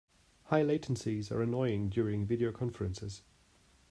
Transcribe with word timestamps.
High 0.45 0.63
latencies 0.63 1.29
are 1.31 1.43
annoying 1.43 1.89
during 1.89 2.25
video 2.25 2.51
conferences. 2.51 3.21